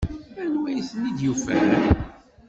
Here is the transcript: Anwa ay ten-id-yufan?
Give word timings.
Anwa 0.41 0.67
ay 0.69 0.79
ten-id-yufan? 0.89 1.69